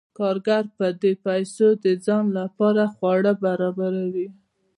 [0.17, 4.27] کارګر په دې پیسو د ځان لپاره خواړه برابروي